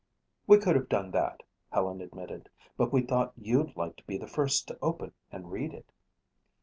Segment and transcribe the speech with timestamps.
[0.47, 4.25] "We could have done that," Helen admitted, "but we thought you'd like to be the
[4.25, 5.91] first to open and read it."